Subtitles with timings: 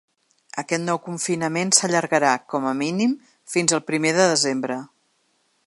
[0.61, 3.13] Aquest nou confinament s’allargarà, com a mínim,
[3.57, 4.79] fins el primer de desembre.